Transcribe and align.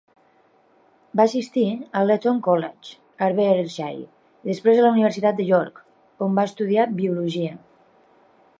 Va 1.19 1.25
assistir 1.29 1.65
a 1.99 2.01
l'Eton 2.07 2.39
College, 2.47 2.95
a 3.25 3.27
Berkshire, 3.41 4.09
i 4.43 4.51
després 4.53 4.81
a 4.81 4.85
la 4.87 4.93
Universitat 4.97 5.37
de 5.43 5.47
York, 5.51 5.81
on 6.29 6.41
va 6.41 6.47
estudiar 6.53 6.91
Biologia. 7.03 7.53